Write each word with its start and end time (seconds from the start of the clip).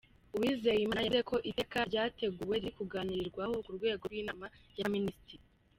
Uwizeyimana 0.35 1.01
yavuze 1.03 1.21
ko 1.31 1.35
Iteka 1.49 1.77
ryateguwe 1.89 2.55
riri 2.61 2.71
kuganirwaho 2.77 3.55
ku 3.65 3.71
rwego 3.77 4.03
rw’Inama 4.09 4.45
y’Abaminisitiri. 4.77 5.43